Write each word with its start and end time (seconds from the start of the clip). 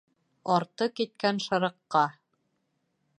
Арты 0.53 0.87
киткән 0.99 1.43
шырыҡҡа. 1.47 2.05